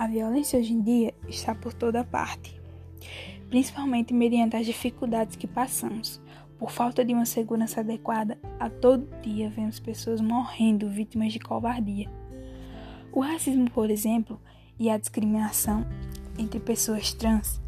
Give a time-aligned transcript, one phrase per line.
[0.00, 2.58] A violência hoje em dia está por toda parte,
[3.50, 6.18] principalmente mediante as dificuldades que passamos.
[6.58, 12.10] Por falta de uma segurança adequada, a todo dia vemos pessoas morrendo vítimas de covardia.
[13.12, 14.40] O racismo, por exemplo,
[14.78, 15.86] e a discriminação
[16.38, 17.60] entre pessoas trans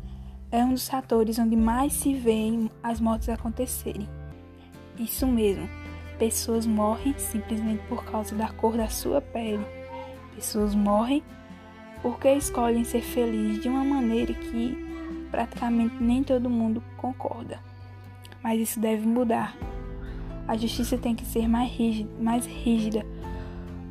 [0.51, 2.49] é um dos fatores onde mais se vê
[2.83, 4.09] as mortes acontecerem.
[4.99, 5.69] Isso mesmo,
[6.19, 9.67] pessoas morrem simplesmente por causa da cor da sua pele.
[10.35, 11.23] Pessoas morrem
[12.03, 14.77] porque escolhem ser felizes de uma maneira que
[15.31, 17.61] praticamente nem todo mundo concorda.
[18.43, 19.57] Mas isso deve mudar.
[20.49, 23.07] A justiça tem que ser mais rígida, mais rígida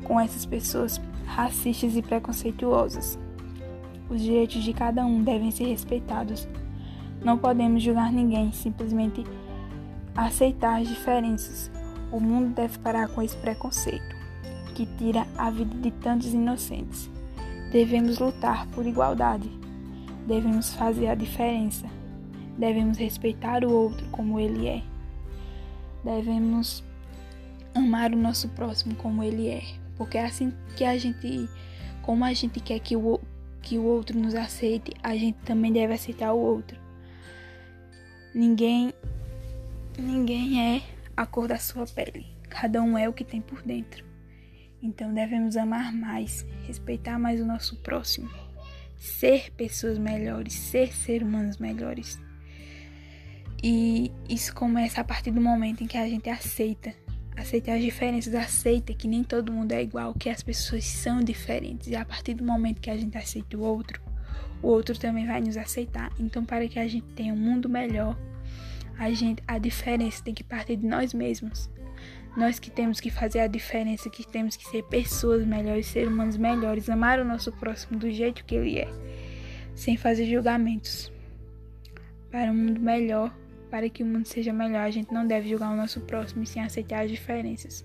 [0.04, 3.18] com essas pessoas racistas e preconceituosas.
[4.10, 6.46] Os direitos de cada um devem ser respeitados.
[7.24, 9.24] Não podemos julgar ninguém, simplesmente
[10.14, 11.70] aceitar as diferenças.
[12.12, 14.14] O mundo deve parar com esse preconceito
[14.74, 17.10] que tira a vida de tantos inocentes.
[17.72, 19.48] Devemos lutar por igualdade.
[20.26, 21.86] Devemos fazer a diferença.
[22.58, 24.82] Devemos respeitar o outro como ele é.
[26.04, 26.84] Devemos
[27.74, 29.62] amar o nosso próximo como ele é,
[29.96, 31.48] porque é assim que a gente,
[32.02, 33.18] como a gente quer que o
[33.62, 36.76] que o outro nos aceite, a gente também deve aceitar o outro.
[38.34, 38.92] Ninguém
[39.96, 40.82] ninguém é
[41.16, 42.26] a cor da sua pele.
[42.48, 44.11] Cada um é o que tem por dentro.
[44.82, 48.28] Então devemos amar mais, respeitar mais o nosso próximo,
[48.96, 52.18] ser pessoas melhores, ser seres humanos melhores.
[53.62, 56.92] E isso começa a partir do momento em que a gente aceita,
[57.36, 61.86] aceita as diferenças, aceita que nem todo mundo é igual, que as pessoas são diferentes.
[61.86, 64.02] E a partir do momento que a gente aceita o outro,
[64.60, 66.12] o outro também vai nos aceitar.
[66.18, 68.18] Então, para que a gente tenha um mundo melhor,
[68.98, 71.70] a gente a diferença tem que partir de nós mesmos.
[72.36, 76.36] Nós que temos que fazer a diferença, que temos que ser pessoas melhores, ser humanos
[76.36, 78.88] melhores, amar o nosso próximo do jeito que ele é,
[79.74, 81.12] sem fazer julgamentos.
[82.30, 83.34] Para um mundo melhor,
[83.70, 86.46] para que o mundo seja melhor, a gente não deve julgar o nosso próximo e
[86.46, 87.84] sem aceitar as diferenças.